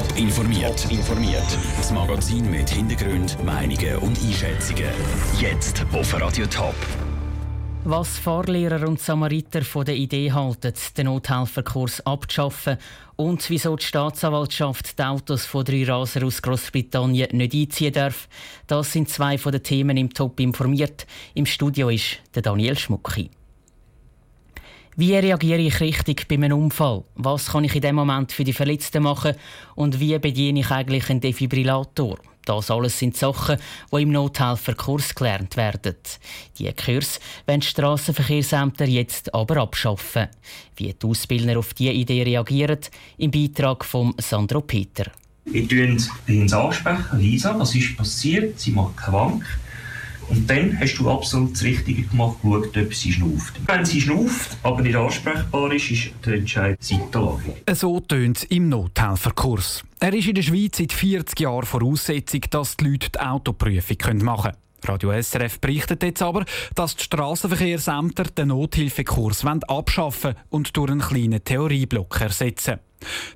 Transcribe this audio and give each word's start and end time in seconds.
Top 0.00 0.16
informiert. 0.16 0.90
informiert. 0.90 1.58
Das 1.76 1.92
Magazin 1.92 2.50
mit 2.50 2.70
Hintergrund, 2.70 3.36
Meinungen 3.44 3.96
und 3.98 4.18
Einschätzungen. 4.18 4.88
Jetzt 5.38 5.84
auf 5.92 6.18
Radio 6.18 6.46
Top. 6.46 6.74
Was 7.84 8.16
Fahrlehrer 8.16 8.88
und 8.88 8.98
Samariter 8.98 9.60
von 9.60 9.84
der 9.84 9.96
Idee 9.96 10.32
halten, 10.32 10.72
den 10.96 11.04
Nothelferkurs 11.04 12.06
abzuschaffen 12.06 12.78
und 13.16 13.50
wieso 13.50 13.76
die 13.76 13.84
Staatsanwaltschaft 13.84 14.98
die 14.98 15.02
Autos 15.02 15.44
von 15.44 15.66
drei 15.66 15.84
Rasern 15.84 16.24
aus 16.24 16.40
Großbritannien 16.40 17.36
nicht 17.36 17.52
einziehen 17.52 17.92
darf, 17.92 18.26
das 18.68 18.92
sind 18.92 19.10
zwei 19.10 19.36
von 19.36 19.52
den 19.52 19.62
Themen 19.62 19.98
im 19.98 20.14
Top 20.14 20.40
informiert. 20.40 21.06
Im 21.34 21.44
Studio 21.44 21.90
ist 21.90 22.20
der 22.34 22.40
Daniel 22.40 22.78
Schmucki. 22.78 23.30
Wie 25.00 25.14
reagiere 25.14 25.62
ich 25.62 25.80
richtig 25.80 26.28
bei 26.28 26.34
einem 26.34 26.64
Unfall? 26.64 27.04
Was 27.14 27.46
kann 27.46 27.64
ich 27.64 27.74
in 27.74 27.80
dem 27.80 27.94
Moment 27.94 28.32
für 28.32 28.44
die 28.44 28.52
Verletzten 28.52 29.02
machen? 29.02 29.34
Und 29.74 29.98
wie 29.98 30.18
bediene 30.18 30.60
ich 30.60 30.70
eigentlich 30.70 31.08
einen 31.08 31.22
Defibrillator? 31.22 32.18
Das 32.44 32.70
alles 32.70 32.98
sind 32.98 33.16
Sachen, 33.16 33.56
die 33.90 34.02
im 34.02 34.12
Nothelferkurs 34.12 35.14
gelernt 35.14 35.56
werden. 35.56 35.96
Die 36.58 36.70
Kurs 36.74 37.18
wollen 37.46 37.60
die 37.60 37.66
Strassenverkehrsämter 37.66 38.84
jetzt 38.84 39.34
aber 39.34 39.56
abschaffen. 39.62 40.28
Wie 40.76 40.92
die 40.92 41.08
Ausbildner 41.08 41.58
auf 41.58 41.72
diese 41.72 41.92
Idee 41.92 42.22
reagieren, 42.22 42.80
im 43.16 43.30
Beitrag 43.30 43.86
von 43.86 44.12
Sandro 44.18 44.60
Peter. 44.60 45.10
Ich 45.46 45.72
ihn 45.72 46.52
ansprechen, 46.52 47.18
Lisa, 47.18 47.58
was 47.58 47.74
ist 47.74 47.96
passiert? 47.96 48.60
Sie 48.60 48.72
macht 48.72 49.10
Wank. 49.10 49.46
Und 50.30 50.48
dann 50.48 50.78
hast 50.78 50.94
du 50.94 51.10
absolut 51.10 51.54
das 51.54 51.62
Richtige 51.64 52.02
gemacht, 52.02 52.36
geschaut, 52.42 52.76
ob 52.76 52.94
sie 52.94 53.12
schnauft. 53.12 53.60
Wenn 53.66 53.84
sie 53.84 54.00
schnauft, 54.00 54.56
aber 54.62 54.80
nicht 54.80 54.96
ansprechbar 54.96 55.72
ist, 55.72 55.90
ist 55.90 56.10
der 56.24 56.34
Entscheid 56.34 56.78
Seitenlage. 56.80 57.56
So 57.72 58.00
tönt 58.00 58.38
es 58.38 58.44
im 58.44 58.68
Nothelferkurs. 58.68 59.82
Er 59.98 60.14
ist 60.14 60.28
in 60.28 60.36
der 60.36 60.42
Schweiz 60.42 60.78
seit 60.78 60.92
40 60.92 61.40
Jahren 61.40 61.66
Voraussetzung, 61.66 62.42
dass 62.50 62.76
die 62.76 62.84
Leute 62.84 63.10
die 63.10 63.18
Autoprüfung 63.18 64.18
machen 64.22 64.52
können. 64.52 64.56
Radio 64.86 65.12
SRF 65.20 65.60
berichtet 65.60 66.02
jetzt 66.02 66.22
aber, 66.22 66.44
dass 66.74 66.96
die 66.96 67.04
Strassenverkehrsämter 67.04 68.24
den 68.24 68.48
Nothilfekurs 68.48 69.44
abschaffen 69.44 70.34
und 70.48 70.76
durch 70.76 70.90
einen 70.90 71.00
kleinen 71.00 71.44
Theorieblock 71.44 72.20
ersetzen. 72.20 72.78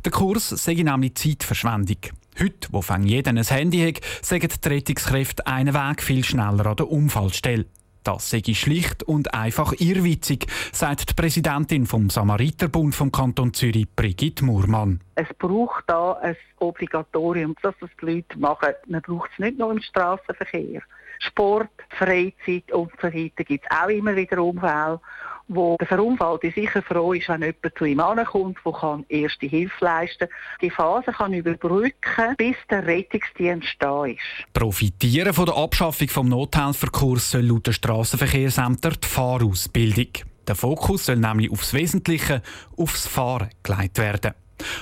Der 0.05 0.13
Kurs 0.13 0.49
sei 0.51 0.75
nämlich 0.75 1.15
Zeitverschwendung. 1.17 1.99
Heute, 2.41 2.69
wo 2.73 2.83
fang 2.83 3.05
jeder 3.05 3.31
ein 3.31 3.43
Handy 3.43 3.79
hat, 3.79 4.05
sagen 4.23 4.49
die 4.49 4.69
Rettungskräfte 4.69 5.47
einen 5.47 5.73
Weg 5.73 6.03
viel 6.03 6.25
schneller 6.25 6.67
an 6.67 6.77
der 6.77 6.91
Unfallstelle. 6.91 7.67
Das 8.03 8.29
sei 8.29 8.43
schlicht 8.53 9.03
und 9.03 9.33
einfach 9.33 9.73
irrwitzig, 9.79 10.47
sagt 10.73 11.11
die 11.11 11.15
Präsidentin 11.15 11.87
vom 11.87 12.11
Samariterbund 12.11 12.95
vom 12.95 13.11
Kanton 13.11 13.55
Zürich, 13.55 13.87
Brigitte 13.97 14.45
Murmann. 14.45 15.01
Es 15.15 15.29
braucht 15.39 15.85
da 15.87 16.13
ein 16.15 16.37
Obligatorium, 16.59 17.55
dass 17.63 17.75
das 17.81 17.89
die 18.03 18.07
Leute 18.07 18.39
machen. 18.39 18.75
Man 18.89 19.01
braucht 19.01 19.31
es 19.33 19.39
nicht 19.39 19.59
nur 19.59 19.73
im 19.73 19.81
Straßenverkehr. 19.81 20.83
Sport, 21.21 21.71
Freizeit 21.97 22.71
und 22.73 22.91
so 23.01 23.09
weiter 23.09 23.45
gibt 23.45 23.65
es 23.65 23.71
auch 23.71 23.89
immer 23.89 24.15
wieder 24.15 24.43
Unfälle 24.43 25.01
wo 25.49 25.77
der 25.79 25.87
Verunfallte 25.87 26.51
sicher 26.51 26.83
froh 26.83 27.13
ist, 27.13 27.29
wenn 27.29 27.43
jemand 27.43 27.79
zu 27.79 27.85
ihm 27.85 28.01
ankommt, 28.01 28.59
der 28.65 28.73
kann 28.73 29.05
erste 29.09 29.47
Hilfe 29.47 29.85
leisten 29.85 30.29
kann. 30.29 30.37
Die 30.63 30.71
Phase 30.71 31.13
kann 31.13 31.33
überbrücken, 31.33 32.37
bis 32.37 32.57
der 32.71 32.87
Rettungsdienst 32.87 33.77
da 33.79 34.05
ist. 34.05 34.19
Profitieren 34.53 35.33
von 35.33 35.47
der 35.47 35.57
Abschaffung 35.57 36.07
des 36.07 36.23
Nothelferkurs 36.23 37.31
soll 37.31 37.43
laut 37.43 37.67
der 37.67 37.73
Strassenverkehrsämter 37.73 38.91
die 38.91 39.07
Fahrausbildung. 39.07 40.09
Der 40.47 40.55
Fokus 40.55 41.07
soll 41.07 41.17
nämlich 41.17 41.51
aufs 41.51 41.73
Wesentliche, 41.73 42.43
aufs 42.77 43.07
Fahren 43.07 43.51
gelegt 43.63 43.99
werden. 43.99 44.35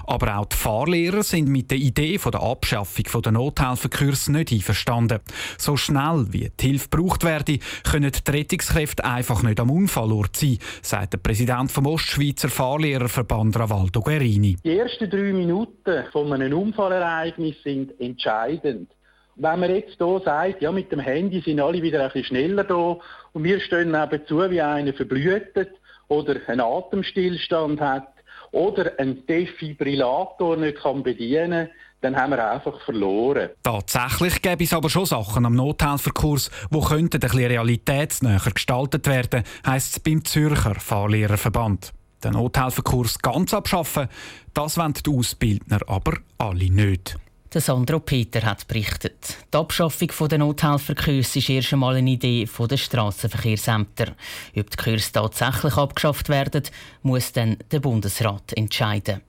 Aber 0.07 0.39
auch 0.39 0.47
die 0.47 0.57
Fahrlehrer 0.57 1.23
sind 1.23 1.49
mit 1.49 1.71
der 1.71 1.79
Idee 1.79 2.19
von 2.19 2.33
der 2.33 2.43
Abschaffung 2.43 3.23
der 3.23 3.33
Nothelferkurse 3.33 4.33
nicht 4.33 4.53
einverstanden. 4.53 5.21
So 5.59 5.77
schnell 5.77 6.27
wie 6.31 6.51
die 6.61 6.67
Hilfe 6.69 6.89
gebraucht 6.89 7.25
werde, 7.25 7.59
können 7.85 8.11
die 8.13 8.31
Rettungskräfte 8.31 9.05
einfach 9.05 9.43
nicht 9.43 9.61
am 9.61 9.71
Unfallort 9.71 10.37
sein, 10.37 10.59
sagt 10.83 11.15
der 11.15 11.19
Präsident 11.19 11.71
vom 11.73 11.87
Ostschweizer 11.87 12.49
Fahrlehrerverband 12.49 13.59
Ravaldo 13.59 14.01
Guerini. 14.01 14.57
Die 14.65 14.79
ersten 14.79 15.09
drei 15.09 15.33
Minuten 15.33 16.05
von 16.13 16.33
einem 16.33 16.57
Unfallereignis 16.59 17.57
sind 17.63 17.99
entscheidend. 18.01 18.91
Wenn 19.37 19.61
man 19.61 19.75
jetzt 19.75 19.97
hier 19.97 20.21
sagt, 20.25 20.61
ja, 20.61 20.71
mit 20.71 20.93
dem 20.93 21.01
Handy 21.01 21.41
sind 21.41 21.61
alle 21.61 21.83
wieder 21.83 22.03
ein 22.03 22.09
bisschen 22.09 22.25
schneller 22.25 22.65
da 22.65 22.99
und 23.33 23.45
wir 23.45 23.61
stehen 23.61 23.91
nebenzu, 23.91 24.39
wie 24.51 24.61
einer 24.61 24.93
verblühtet 24.93 25.71
oder 26.09 26.37
einen 26.47 26.61
Atemstillstand 26.61 27.81
hat, 27.81 28.12
oder 28.53 28.93
einen 28.99 29.27
Defibrillator 29.27 30.57
nicht 30.57 30.79
kann 30.79 31.03
bedienen 31.03 31.67
kann, 31.67 31.77
dann 32.03 32.17
haben 32.17 32.33
wir 32.33 32.51
einfach 32.51 32.81
verloren. 32.83 33.51
Tatsächlich 33.63 34.43
gäbe 34.43 34.65
es 34.65 34.75
aber 34.75 34.91
schon 34.91 35.07
Sachen 35.07 35.47
am 35.47 35.55
Nothelferkurs, 35.55 36.51
die 36.71 36.81
könnten 36.81 37.17
ein 37.17 37.21
bisschen 37.21 37.47
realitätsnäher 37.47 38.41
gestaltet 38.53 39.07
werden, 39.07 39.45
heisst 39.67 39.97
es 39.97 40.01
beim 40.01 40.25
Zürcher 40.25 40.75
Fahrlehrerverband. 40.75 41.93
Den 42.23 42.33
Nothelferkurs 42.33 43.19
ganz 43.21 43.55
abschaffen, 43.55 44.09
das 44.55 44.77
wollen 44.79 44.95
die 44.95 45.11
Ausbildner 45.11 45.81
aber 45.87 46.19
alle 46.39 46.71
nicht. 46.71 47.17
Der 47.53 47.61
Sandro 47.61 48.01
Peter 48.01 48.41
hat 48.47 48.67
berichtet. 48.67 49.37
Die 49.53 49.59
Abschaffung 49.59 50.29
der 50.29 50.39
Nothelferkurse 50.39 51.39
ist 51.39 51.51
erst 51.51 51.75
einmal 51.75 51.97
eine 51.97 52.13
Idee 52.13 52.49
der 52.59 52.77
Strassenverkehrsämter. 52.79 54.17
Ob 54.57 54.71
die 54.71 54.77
Kurse 54.77 55.13
tatsächlich 55.13 55.77
abgeschafft 55.77 56.31
werden, 56.31 56.63
muss 57.03 57.31
dann 57.33 57.59
der 57.71 57.81
Bundesrat 57.81 58.55
entscheiden. 58.55 59.21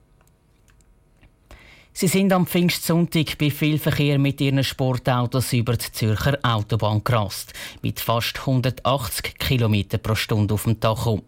Sie 1.92 2.08
sind 2.08 2.32
am 2.32 2.46
Pfingstsonntag 2.46 3.36
bei 3.36 3.50
viel 3.50 3.78
Verkehr 3.78 4.18
mit 4.18 4.40
ihren 4.40 4.64
Sportautos 4.64 5.52
über 5.52 5.76
die 5.76 5.92
Zürcher 5.92 6.38
Autobahn 6.42 7.04
gerast. 7.04 7.52
Mit 7.82 8.00
fast 8.00 8.40
180 8.40 9.38
km 9.38 9.84
pro 10.02 10.14
Stunde 10.14 10.54
auf 10.54 10.64
dem 10.64 10.80
Tacho. 10.80 11.22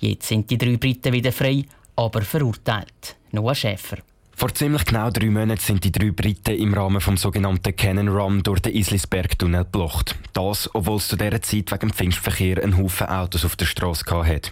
Jetzt 0.00 0.28
sind 0.28 0.50
die 0.50 0.58
drei 0.58 0.76
Briten 0.76 1.14
wieder 1.14 1.32
frei, 1.32 1.64
aber 1.96 2.20
verurteilt. 2.20 3.16
Noah 3.30 3.54
Schäfer. 3.54 3.96
Vor 4.34 4.54
ziemlich 4.54 4.84
genau 4.84 5.10
drei 5.10 5.30
Monaten 5.30 5.60
sind 5.60 5.84
die 5.84 5.92
drei 5.92 6.10
Briten 6.10 6.56
im 6.56 6.74
Rahmen 6.74 6.98
des 6.98 7.20
sogenannten 7.20 7.76
Cannon 7.76 8.08
Run 8.08 8.42
durch 8.42 8.60
den 8.60 8.74
Islisberg-Tunnel 8.74 9.64
geblocht. 9.64 10.16
Das, 10.32 10.68
obwohl 10.74 10.96
es 10.96 11.08
zu 11.08 11.16
dieser 11.16 11.42
Zeit 11.42 11.70
wegen 11.70 11.88
dem 11.88 11.92
Pfingstverkehr 11.92 12.62
einen 12.62 12.76
Haufen 12.76 13.06
Autos 13.06 13.44
auf 13.44 13.56
der 13.56 13.66
Straße 13.66 14.04
hatte. 14.10 14.50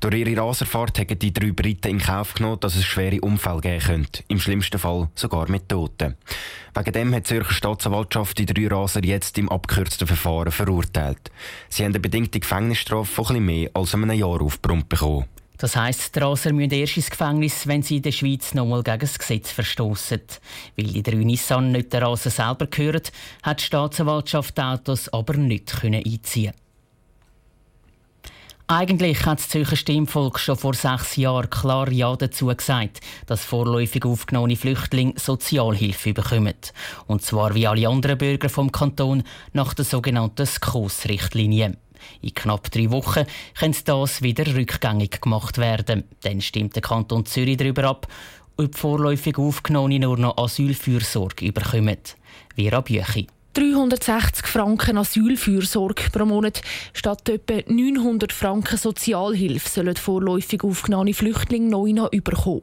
Durch 0.00 0.14
ihre 0.14 0.40
Raserfahrt 0.40 0.98
haben 0.98 1.18
die 1.18 1.32
drei 1.32 1.50
Briten 1.50 1.88
in 1.88 1.98
Kauf 1.98 2.34
genommen, 2.34 2.60
dass 2.60 2.76
es 2.76 2.84
schwere 2.84 3.20
Unfälle 3.20 3.60
geben 3.60 3.80
könnte. 3.80 4.22
Im 4.28 4.38
schlimmsten 4.38 4.78
Fall 4.78 5.08
sogar 5.14 5.50
mit 5.50 5.68
Toten. 5.68 6.16
Wegen 6.74 6.92
dem 6.92 7.14
hat 7.14 7.24
die 7.24 7.34
Zürcher 7.34 7.52
Staatsanwaltschaft 7.52 8.38
die 8.38 8.46
drei 8.46 8.68
Raser 8.68 9.04
jetzt 9.04 9.36
im 9.38 9.48
abgekürzten 9.48 10.06
Verfahren 10.06 10.52
verurteilt. 10.52 11.30
Sie 11.68 11.82
haben 11.82 11.92
eine 11.92 12.00
bedingte 12.00 12.40
Gefängnisstrafe 12.40 13.12
von 13.12 13.24
etwas 13.24 13.40
mehr 13.40 13.70
als 13.74 13.94
einem 13.94 14.12
Jahr 14.12 14.40
aufgebrummt 14.40 14.88
bekommen. 14.88 15.26
Das 15.58 15.76
heisst, 15.76 16.14
die 16.14 16.20
Raser 16.20 16.52
müssen 16.52 16.72
erst 16.72 16.96
ins 16.96 17.10
Gefängnis, 17.10 17.66
wenn 17.66 17.82
sie 17.82 17.96
in 17.96 18.02
der 18.02 18.12
Schweiz 18.12 18.54
nochmal 18.54 18.82
gegen 18.82 18.98
das 18.98 19.18
Gesetz 19.18 19.50
verstoßen. 19.50 20.20
Weil 20.76 20.86
die 20.86 21.02
drei 21.02 21.16
Nissan 21.16 21.72
nicht 21.72 21.92
der 21.92 22.02
Raser 22.02 22.30
selber 22.30 22.66
gehören, 22.66 23.02
hat 23.42 23.60
die 23.60 23.64
Staatsanwaltschaft 23.64 24.58
Autos 24.60 25.08
aber 25.08 25.34
nicht 25.34 25.82
einziehen 25.82 26.52
eigentlich 28.68 29.24
hat 29.24 29.38
das 29.38 29.48
Zürcher 29.48 29.76
Stimmvolk 29.76 30.40
schon 30.40 30.56
vor 30.56 30.74
sechs 30.74 31.14
Jahren 31.14 31.50
klar 31.50 31.90
Ja 31.92 32.16
dazu 32.16 32.46
gesagt, 32.46 33.00
dass 33.26 33.44
vorläufig 33.44 34.04
aufgenommene 34.04 34.56
Flüchtlinge 34.56 35.14
Sozialhilfe 35.16 36.12
bekommen. 36.12 36.54
Und 37.06 37.22
zwar 37.22 37.54
wie 37.54 37.68
alle 37.68 37.88
anderen 37.88 38.18
Bürger 38.18 38.48
vom 38.48 38.72
Kanton 38.72 39.22
nach 39.52 39.72
der 39.72 39.84
sogenannten 39.84 40.44
SCOS-Richtlinie. 40.44 41.76
In 42.20 42.34
knapp 42.34 42.70
drei 42.70 42.90
Wochen 42.90 43.26
könnte 43.58 43.84
das 43.84 44.22
wieder 44.22 44.46
rückgängig 44.54 45.20
gemacht 45.20 45.58
werden. 45.58 46.04
Dann 46.22 46.40
stimmt 46.40 46.74
der 46.74 46.82
Kanton 46.82 47.26
Zürich 47.26 47.56
darüber 47.56 47.84
ab, 47.84 48.08
ob 48.56 48.74
vorläufig 48.74 49.38
Aufgenommene 49.38 50.06
nur 50.06 50.18
noch 50.18 50.36
Asylfürsorge 50.36 51.46
überkommen. 51.46 51.98
Vera 52.54 52.80
Büchi. 52.80 53.26
360 53.56 54.46
Franken 54.46 54.98
Asylfürsorge 54.98 56.10
pro 56.12 56.26
Monat 56.26 56.60
statt 56.92 57.26
etwa 57.30 57.54
900 57.66 58.30
Franken 58.30 58.76
Sozialhilfe 58.76 59.66
sollen 59.66 59.96
vorläufig 59.96 60.62
aufgenommene 60.62 61.14
Flüchtlinge 61.14 61.70
neu 61.70 61.94
noch 61.94 62.12
überkommen. 62.12 62.60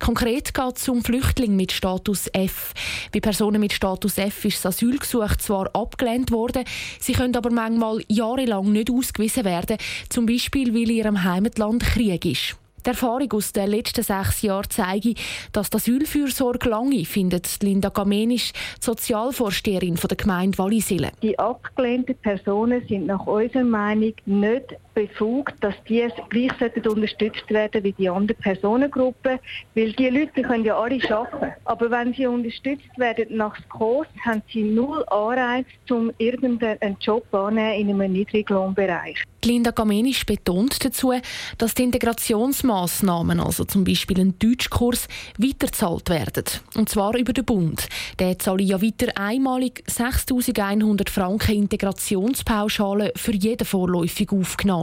Konkret 0.00 0.52
geht 0.52 0.78
es 0.78 0.88
um 0.88 1.04
Flüchtlinge 1.04 1.54
mit 1.54 1.70
Status 1.70 2.26
F. 2.32 2.74
Bei 3.12 3.20
Personen 3.20 3.60
mit 3.60 3.72
Status 3.72 4.18
F 4.18 4.44
ist 4.44 4.64
das 4.64 4.74
Asylgesuch 4.74 5.36
zwar 5.36 5.70
abgelehnt 5.76 6.32
worden, 6.32 6.64
sie 6.98 7.12
können 7.12 7.36
aber 7.36 7.52
manchmal 7.52 8.02
jahrelang 8.08 8.72
nicht 8.72 8.90
ausgewiesen 8.90 9.44
werden, 9.44 9.76
zum 10.08 10.26
Beispiel 10.26 10.74
weil 10.74 10.90
in 10.90 10.96
ihrem 10.96 11.22
Heimatland 11.22 11.84
Krieg 11.84 12.24
ist. 12.24 12.56
Die 12.84 12.90
Erfahrung 12.90 13.32
aus 13.32 13.52
den 13.52 13.68
letzten 13.68 14.02
sechs 14.02 14.42
Jahren 14.42 14.68
zeige, 14.68 15.14
dass 15.52 15.70
die 15.70 15.76
Asylfürsorge 15.76 16.68
lange, 16.68 17.04
findet 17.04 17.62
Linda 17.62 17.90
Gamenisch, 17.90 18.52
Sozialvorsteherin 18.80 19.94
der 19.94 20.16
Gemeinde 20.16 20.58
Wallisille. 20.58 21.12
Die 21.22 21.38
abgelehnten 21.38 22.16
Personen 22.16 22.86
sind 22.88 23.06
nach 23.06 23.24
unserer 23.26 23.64
Meinung 23.64 24.14
nicht 24.26 24.76
befugt, 24.94 25.54
dass 25.60 25.74
die 25.88 26.06
gleich 26.30 26.86
unterstützt 26.86 27.48
werden 27.48 27.84
wie 27.84 27.92
die 27.92 28.08
anderen 28.08 28.40
Personengruppen, 28.40 29.38
weil 29.74 29.92
die 29.92 30.08
Leute 30.08 30.32
die 30.36 30.42
können 30.42 30.64
ja 30.64 30.78
alle 30.78 30.98
arbeiten. 31.10 31.52
Aber 31.64 31.90
wenn 31.90 32.14
sie 32.14 32.26
unterstützt 32.26 32.98
werden 32.98 33.36
nach 33.36 33.56
SKOS, 33.64 34.06
haben 34.24 34.42
sie 34.52 34.62
null 34.62 35.04
Anreiz, 35.08 35.66
um 35.90 36.12
irgendeinen 36.18 36.96
Job 37.00 37.24
anzunehmen 37.32 37.80
in 37.80 37.90
einem 37.90 38.12
Niedriglohnbereich. 38.12 39.22
Linda 39.44 39.72
Gamenisch 39.72 40.24
betont 40.24 40.84
dazu, 40.84 41.12
dass 41.58 41.74
die 41.74 41.82
Integrationsmaßnahmen, 41.82 43.40
also 43.40 43.64
zum 43.64 43.82
Beispiel 43.82 44.20
ein 44.20 44.38
Deutschkurs, 44.38 45.08
weiterzahlt 45.36 46.10
werden. 46.10 46.44
Und 46.76 46.88
zwar 46.88 47.16
über 47.16 47.32
den 47.32 47.44
Bund. 47.44 47.88
Der 48.20 48.38
zahle 48.38 48.62
ja 48.62 48.80
weiter 48.80 49.08
einmalig 49.16 49.82
6.100 49.88 51.10
Franken 51.10 51.56
Integrationspauschale 51.56 53.12
für 53.16 53.32
jeden 53.32 53.66
vorläufig 53.66 54.30
Aufgenommenen. 54.30 54.81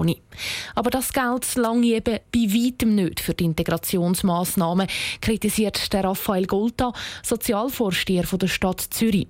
Aber 0.76 0.90
das 0.90 1.14
Geld 1.14 1.56
lange 1.56 1.88
eben 1.88 2.20
bei 2.32 2.40
weitem 2.40 2.96
nicht 2.96 3.20
für 3.20 3.34
die 3.34 3.46
Integrationsmaßnahmen, 3.46 4.88
kritisiert 5.22 5.92
der 5.94 6.04
Raphael 6.04 6.46
Golta, 6.46 6.94
Sozialvorsteher 7.24 8.24
der 8.24 8.48
Stadt 8.48 8.82
Zürich. 8.82 9.28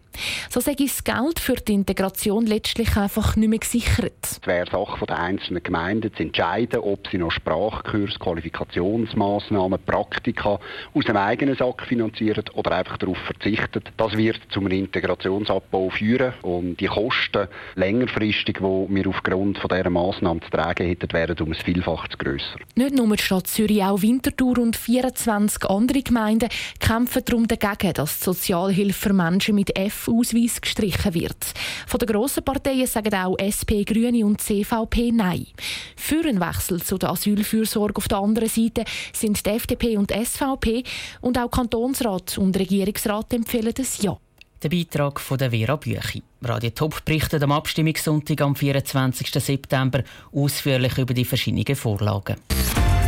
So 0.49 0.59
ich 0.59 0.75
das 0.77 1.03
Geld 1.03 1.39
für 1.39 1.55
die 1.55 1.73
Integration 1.73 2.45
letztlich 2.45 2.95
einfach 2.97 3.35
nicht 3.35 3.49
mehr 3.49 3.59
gesichert. 3.59 4.13
Es 4.23 4.39
wäre 4.45 4.69
Sache 4.69 5.05
der 5.05 5.19
einzelnen 5.19 5.63
Gemeinden 5.63 6.13
zu 6.13 6.23
entscheiden, 6.23 6.79
ob 6.79 7.07
sie 7.07 7.17
noch 7.17 7.31
Sprachkurs, 7.31 8.19
Qualifikationsmaßnahmen, 8.19 9.79
Praktika 9.85 10.59
aus 10.93 11.05
dem 11.05 11.17
eigenen 11.17 11.55
Sack 11.55 11.83
finanzieren 11.87 12.43
oder 12.53 12.71
einfach 12.71 12.97
darauf 12.97 13.17
verzichten. 13.19 13.83
Das 13.97 14.17
wird 14.17 14.39
zu 14.49 14.59
einem 14.59 14.71
Integrationsabbau 14.71 15.89
führen 15.89 16.33
und 16.41 16.77
die 16.79 16.87
Kosten 16.87 17.47
längerfristig, 17.75 18.57
die 18.57 18.63
wir 18.63 19.07
aufgrund 19.07 19.57
von 19.57 19.69
dieser 19.69 19.89
Massnahme 19.89 20.41
zu 20.41 20.49
tragen 20.59 20.87
hätten, 20.87 21.11
wären 21.13 21.37
um 21.39 21.51
ein 21.51 21.55
Vielfaches 21.55 22.17
grösser. 22.17 22.59
Nicht 22.75 22.95
nur 22.95 23.15
die 23.15 23.23
Stadt 23.23 23.47
Zürich, 23.47 23.83
auch 23.83 24.01
Winterthur 24.01 24.57
und 24.59 24.75
24 24.75 25.69
andere 25.69 26.01
Gemeinden 26.01 26.49
kämpfen 26.79 27.23
darum 27.25 27.47
dagegen, 27.47 27.93
dass 27.93 28.19
die 28.19 28.25
Sozialhilfe 28.25 29.09
für 29.09 29.13
Menschen 29.13 29.55
mit 29.55 29.77
F-Ausweis 29.77 30.59
gestrichen 30.61 31.13
wird. 31.13 31.53
Von 31.87 31.99
den 31.99 32.07
grossen 32.07 32.43
Parteien 32.43 32.87
sagen 32.87 33.13
auch 33.13 33.37
SP, 33.39 33.83
Grüne 33.85 34.25
und 34.25 34.41
CVP 34.41 35.11
Nein. 35.11 35.47
Für 35.95 36.25
einen 36.25 36.41
Wechsel 36.41 36.81
zu 36.81 36.97
der 36.97 37.11
Asylfürsorge 37.11 37.97
auf 37.97 38.07
der 38.07 38.19
anderen 38.19 38.49
Seite 38.49 38.83
sind 39.13 39.45
die 39.45 39.49
FDP 39.49 39.97
und 39.97 40.11
SVP 40.11 40.83
und 41.21 41.37
auch 41.37 41.49
Kantonsrat 41.49 42.37
und 42.37 42.57
Regierungsrat 42.57 43.33
empfehlen 43.33 43.73
das 43.75 44.01
Ja. 44.01 44.17
Der 44.61 44.69
Beitrag 44.69 45.21
von 45.21 45.37
der 45.37 45.51
Vera 45.51 45.77
Büchi. 45.77 46.21
Radio 46.41 46.69
Top 46.71 47.03
berichtet 47.05 47.43
am 47.43 47.51
Abstimmungssonntag 47.51 48.41
am 48.41 48.55
24. 48.55 49.31
September 49.31 50.03
ausführlich 50.31 50.97
über 50.97 51.13
die 51.13 51.25
verschiedenen 51.25 51.75
Vorlagen. 51.75 52.37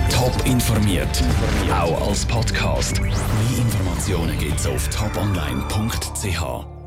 Top 0.10 0.46
informiert, 0.46 1.24
auch 1.72 2.10
als 2.10 2.26
Podcast. 2.26 3.02
Mehr 3.02 3.12
Informationen 3.58 4.38
gibt's 4.38 4.68
auf 4.68 4.88
toponline.ch. 4.90 6.81